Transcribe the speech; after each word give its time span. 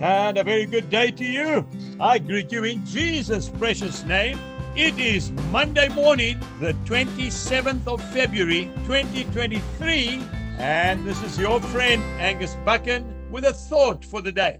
and 0.00 0.36
a 0.36 0.44
very 0.44 0.66
good 0.66 0.90
day 0.90 1.10
to 1.10 1.24
you. 1.24 1.66
I 2.00 2.18
greet 2.18 2.52
you 2.52 2.64
in 2.64 2.84
Jesus' 2.84 3.48
precious 3.48 4.04
name. 4.04 4.38
It 4.76 4.98
is 4.98 5.30
Monday 5.52 5.88
morning, 5.88 6.40
the 6.60 6.72
27th 6.84 7.86
of 7.86 8.02
February, 8.12 8.70
2023, 8.86 10.20
and 10.58 11.04
this 11.06 11.22
is 11.22 11.38
your 11.38 11.60
friend 11.60 12.02
Angus 12.20 12.56
Buchan 12.64 13.30
with 13.30 13.44
a 13.44 13.52
thought 13.52 14.04
for 14.04 14.20
the 14.20 14.32
day. 14.32 14.58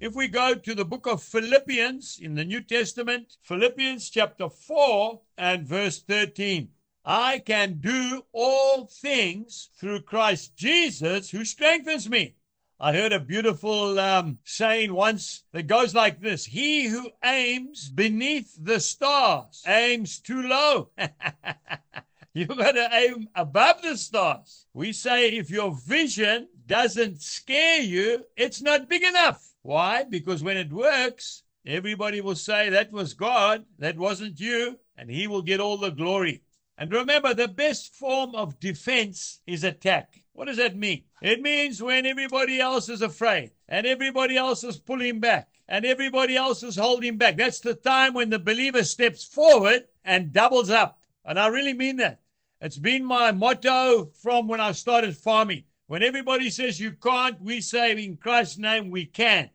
If 0.00 0.14
we 0.14 0.28
go 0.28 0.54
to 0.54 0.74
the 0.74 0.84
book 0.84 1.06
of 1.06 1.22
Philippians 1.22 2.18
in 2.20 2.34
the 2.34 2.44
New 2.44 2.62
Testament, 2.62 3.36
Philippians 3.42 4.10
chapter 4.10 4.48
4 4.48 5.20
and 5.38 5.66
verse 5.66 6.00
13. 6.00 6.68
I 7.04 7.38
can 7.38 7.80
do 7.80 8.24
all 8.32 8.86
things 8.86 9.68
through 9.78 10.00
Christ 10.02 10.56
Jesus 10.56 11.30
who 11.30 11.44
strengthens 11.44 12.08
me. 12.08 12.34
I 12.80 12.92
heard 12.92 13.12
a 13.12 13.20
beautiful 13.20 14.00
um, 14.00 14.38
saying 14.44 14.92
once 14.92 15.44
that 15.52 15.68
goes 15.68 15.94
like 15.94 16.20
this 16.20 16.44
He 16.44 16.86
who 16.86 17.10
aims 17.24 17.88
beneath 17.88 18.56
the 18.60 18.80
stars 18.80 19.62
aims 19.66 20.18
too 20.18 20.42
low. 20.42 20.90
You've 22.34 22.48
got 22.48 22.72
to 22.72 22.88
aim 22.92 23.28
above 23.36 23.80
the 23.82 23.96
stars. 23.96 24.66
We 24.74 24.92
say 24.92 25.30
if 25.30 25.50
your 25.50 25.72
vision 25.86 26.48
doesn't 26.66 27.22
scare 27.22 27.80
you, 27.80 28.24
it's 28.36 28.60
not 28.60 28.88
big 28.88 29.04
enough. 29.04 29.54
Why? 29.62 30.02
Because 30.02 30.42
when 30.42 30.56
it 30.56 30.72
works, 30.72 31.44
everybody 31.64 32.20
will 32.20 32.34
say 32.34 32.70
that 32.70 32.90
was 32.90 33.14
God, 33.14 33.64
that 33.78 33.96
wasn't 33.96 34.40
you, 34.40 34.80
and 34.96 35.08
He 35.08 35.28
will 35.28 35.42
get 35.42 35.60
all 35.60 35.76
the 35.76 35.90
glory. 35.90 36.42
And 36.76 36.92
remember, 36.92 37.34
the 37.34 37.48
best 37.48 37.94
form 37.94 38.34
of 38.34 38.58
defense 38.58 39.40
is 39.46 39.62
attack. 39.62 40.24
What 40.32 40.46
does 40.46 40.56
that 40.56 40.76
mean? 40.76 41.04
It 41.22 41.40
means 41.40 41.80
when 41.80 42.06
everybody 42.06 42.58
else 42.58 42.88
is 42.88 43.02
afraid 43.02 43.52
and 43.68 43.86
everybody 43.86 44.36
else 44.36 44.64
is 44.64 44.78
pulling 44.78 45.20
back 45.20 45.48
and 45.68 45.84
everybody 45.84 46.36
else 46.36 46.64
is 46.64 46.76
holding 46.76 47.16
back. 47.16 47.36
That's 47.36 47.60
the 47.60 47.74
time 47.74 48.14
when 48.14 48.30
the 48.30 48.40
believer 48.40 48.82
steps 48.82 49.24
forward 49.24 49.86
and 50.04 50.32
doubles 50.32 50.70
up. 50.70 50.98
And 51.24 51.38
I 51.38 51.46
really 51.46 51.74
mean 51.74 51.96
that. 51.96 52.20
It's 52.60 52.78
been 52.78 53.04
my 53.04 53.30
motto 53.30 54.06
from 54.06 54.48
when 54.48 54.60
I 54.60 54.72
started 54.72 55.16
farming. 55.16 55.64
When 55.86 56.02
everybody 56.02 56.50
says 56.50 56.80
you 56.80 56.92
can't, 56.92 57.40
we 57.40 57.60
say 57.60 57.92
in 57.92 58.16
Christ's 58.16 58.58
name 58.58 58.90
we 58.90 59.06
can. 59.06 59.50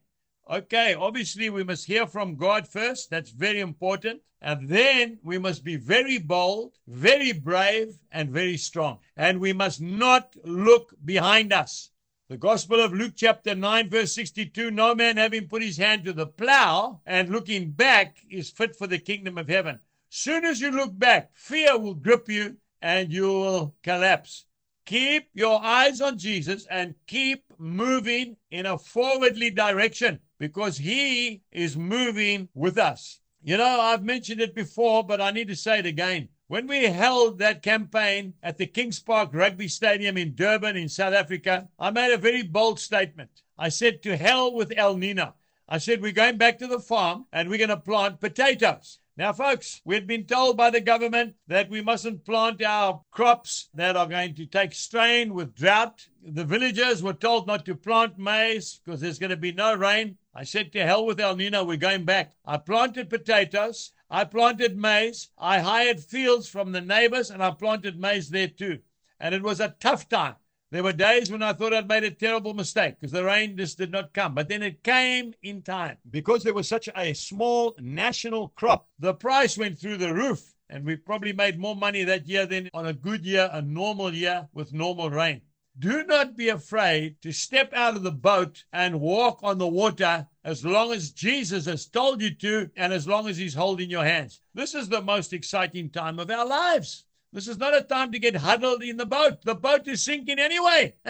Okay, 0.52 0.95
obviously 0.95 1.52
we 1.52 1.64
must 1.64 1.86
hear 1.86 2.08
from 2.08 2.36
God 2.36 2.67
first. 2.67 3.11
That's 3.11 3.30
very 3.30 3.59
important. 3.59 4.22
And 4.42 4.67
then 4.67 5.19
we 5.22 5.38
must 5.38 5.64
be 5.64 5.75
very 5.75 6.17
bold, 6.17 6.73
very 6.88 7.33
brave, 7.33 8.00
and 8.11 8.31
very 8.31 8.58
strong. 8.58 8.97
And 9.16 9.39
we 9.39 9.53
must 9.53 9.80
not 9.80 10.36
look 10.44 10.95
behind 11.05 11.53
us. 11.53 11.92
The 12.30 12.38
Gospel 12.38 12.80
of 12.80 12.94
Luke, 12.94 13.14
chapter 13.16 13.53
9, 13.53 13.89
verse 13.92 14.14
62 14.14 14.72
No 14.72 14.95
man 14.95 15.17
having 15.17 15.47
put 15.47 15.61
his 15.61 15.77
hand 15.77 16.05
to 16.05 16.14
the 16.14 16.25
plow 16.25 17.02
and 17.05 17.30
looking 17.30 17.70
back 17.70 18.17
is 18.31 18.50
fit 18.50 18.75
for 18.75 18.88
the 18.88 18.97
kingdom 18.97 19.38
of 19.38 19.50
heaven. 19.50 19.80
Soon 20.09 20.45
as 20.45 20.61
you 20.61 20.72
look 20.72 20.97
back, 20.97 21.30
fear 21.36 21.77
will 21.77 21.94
grip 21.94 22.27
you 22.27 22.58
and 22.81 23.14
you 23.14 23.27
will 23.27 23.75
collapse. 23.83 24.45
Keep 24.86 25.30
your 25.36 25.64
eyes 25.64 26.02
on 26.02 26.17
Jesus 26.17 26.66
and 26.72 26.95
keep 27.05 27.48
moving 27.59 28.38
in 28.49 28.65
a 28.65 28.77
forwardly 28.77 29.49
direction 29.49 30.19
because 30.39 30.77
he 30.77 31.41
is 31.52 31.77
moving 31.77 32.49
with 32.53 32.77
us. 32.77 33.19
You 33.41 33.57
know, 33.57 33.79
I've 33.81 34.03
mentioned 34.03 34.41
it 34.41 34.55
before, 34.55 35.03
but 35.03 35.21
I 35.21 35.31
need 35.31 35.47
to 35.49 35.55
say 35.55 35.80
it 35.80 35.85
again. 35.85 36.30
When 36.47 36.65
we 36.65 36.85
held 36.85 37.37
that 37.39 37.61
campaign 37.61 38.33
at 38.41 38.57
the 38.57 38.65
Kings 38.65 38.99
Park 38.99 39.30
Rugby 39.33 39.67
Stadium 39.67 40.17
in 40.17 40.33
Durban, 40.33 40.75
in 40.75 40.89
South 40.89 41.13
Africa, 41.13 41.69
I 41.77 41.91
made 41.91 42.11
a 42.11 42.17
very 42.17 42.41
bold 42.41 42.80
statement. 42.80 43.43
I 43.57 43.69
said, 43.69 44.02
To 44.02 44.17
hell 44.17 44.53
with 44.53 44.73
El 44.75 44.97
Nino. 44.97 45.35
I 45.67 45.77
said, 45.77 46.02
We're 46.02 46.11
going 46.11 46.37
back 46.37 46.57
to 46.59 46.67
the 46.67 46.80
farm 46.80 47.27
and 47.31 47.49
we're 47.49 47.59
going 47.59 47.69
to 47.69 47.77
plant 47.77 48.19
potatoes. 48.19 48.99
Now, 49.20 49.34
folks, 49.34 49.81
we've 49.84 50.08
been 50.08 50.23
told 50.23 50.56
by 50.56 50.70
the 50.70 50.80
government 50.80 51.36
that 51.45 51.70
we 51.70 51.81
mustn't 51.81 52.23
plant 52.23 52.64
our 52.64 53.02
crops 53.11 53.67
that 53.73 53.98
are 53.98 54.08
going 54.08 54.33
to 54.36 54.45
take 54.45 54.71
strain 54.73 55.33
with 55.33 55.55
drought. 55.55 56.08
The 56.23 56.45
villagers 56.45 57.04
were 57.04 57.11
told 57.11 57.45
not 57.45 57.66
to 57.66 57.76
plant 57.76 58.17
maize 58.17 58.80
because 58.80 59.02
there's 59.02 59.20
going 59.20 59.32
to 59.32 59.36
be 59.36 59.52
no 59.52 59.76
rain. 59.76 60.20
I 60.33 60.45
said, 60.45 60.71
to 60.71 60.86
hell 60.86 61.05
with 61.05 61.20
El 61.20 61.36
Nino, 61.36 61.66
we're 61.66 61.76
going 61.76 62.05
back. 62.05 62.32
I 62.45 62.55
planted 62.55 63.10
potatoes. 63.10 63.92
I 64.10 64.23
planted 64.23 64.77
maize. 64.77 65.32
I 65.38 65.60
hired 65.60 65.99
fields 65.99 66.48
from 66.48 66.72
the 66.72 66.80
neighbors 66.80 67.30
and 67.30 67.43
I 67.43 67.52
planted 67.52 67.99
maize 67.99 68.30
there 68.30 68.48
too. 68.48 68.80
And 69.20 69.36
it 69.36 69.43
was 69.43 69.60
a 69.60 69.76
tough 69.82 70.08
time. 70.08 70.36
There 70.71 70.83
were 70.83 70.93
days 70.93 71.31
when 71.31 71.41
I 71.41 71.53
thought 71.53 71.73
I'd 71.73 71.87
made 71.87 72.03
a 72.03 72.11
terrible 72.11 72.53
mistake 72.53 72.99
because 72.99 73.11
the 73.11 73.23
rain 73.23 73.57
just 73.57 73.80
did 73.80 73.91
not 73.91 74.13
come. 74.13 74.35
But 74.35 74.49
then 74.49 74.61
it 74.61 74.83
came 74.83 75.33
in 75.41 75.63
time. 75.63 75.97
Because 76.11 76.43
there 76.43 76.53
was 76.53 76.67
such 76.67 76.87
a 76.95 77.13
small 77.13 77.75
national 77.80 78.49
crop, 78.49 78.87
the 78.99 79.15
price 79.15 79.57
went 79.57 79.80
through 79.80 79.97
the 79.97 80.13
roof. 80.13 80.53
And 80.69 80.85
we 80.85 80.95
probably 80.95 81.33
made 81.33 81.57
more 81.57 81.75
money 81.75 82.03
that 82.03 82.27
year 82.27 82.45
than 82.45 82.69
on 82.75 82.85
a 82.85 82.93
good 82.93 83.25
year, 83.25 83.49
a 83.52 83.63
normal 83.63 84.13
year 84.13 84.47
with 84.53 84.71
normal 84.71 85.09
rain. 85.09 85.41
Do 85.80 86.03
not 86.03 86.37
be 86.37 86.49
afraid 86.49 87.19
to 87.23 87.31
step 87.31 87.73
out 87.73 87.95
of 87.95 88.03
the 88.03 88.11
boat 88.11 88.63
and 88.71 89.01
walk 89.01 89.39
on 89.41 89.57
the 89.57 89.67
water 89.67 90.27
as 90.43 90.63
long 90.63 90.91
as 90.91 91.11
Jesus 91.11 91.65
has 91.65 91.87
told 91.87 92.21
you 92.21 92.30
to 92.36 92.69
and 92.75 92.93
as 92.93 93.07
long 93.07 93.27
as 93.27 93.37
He's 93.37 93.55
holding 93.55 93.89
your 93.89 94.03
hands. 94.03 94.41
This 94.53 94.75
is 94.75 94.89
the 94.89 95.01
most 95.01 95.33
exciting 95.33 95.89
time 95.89 96.19
of 96.19 96.30
our 96.30 96.45
lives. 96.45 97.05
This 97.32 97.48
is 97.48 97.60
not 97.60 97.78
a 97.78 97.82
time 97.82 98.12
to 98.12 98.20
get 98.20 98.36
huddled 98.36 98.82
in 98.82 98.98
the 98.98 99.06
boat. 99.06 99.44
The 99.44 99.54
boat 99.54 99.88
is 99.88 100.04
sinking 100.04 100.40
anyway. 100.40 100.95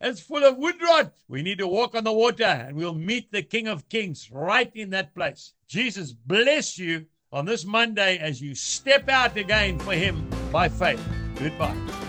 it's 0.00 0.20
full 0.20 0.42
of 0.44 0.56
wood 0.56 0.82
rot. 0.82 1.12
We 1.28 1.42
need 1.42 1.58
to 1.58 1.68
walk 1.68 1.94
on 1.94 2.02
the 2.02 2.12
water 2.12 2.44
and 2.44 2.76
we'll 2.76 2.94
meet 2.94 3.30
the 3.30 3.42
King 3.42 3.68
of 3.68 3.88
Kings 3.88 4.30
right 4.32 4.70
in 4.74 4.90
that 4.90 5.14
place. 5.14 5.52
Jesus 5.68 6.12
bless 6.12 6.78
you 6.78 7.06
on 7.30 7.44
this 7.44 7.64
Monday 7.64 8.18
as 8.18 8.40
you 8.40 8.54
step 8.56 9.08
out 9.08 9.36
again 9.36 9.78
for 9.78 9.92
Him 9.92 10.28
by 10.50 10.68
faith. 10.68 11.02
Goodbye. 11.36 12.03